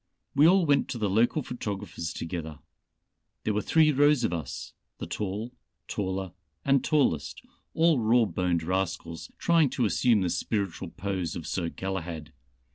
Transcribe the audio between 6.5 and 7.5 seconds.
and tallest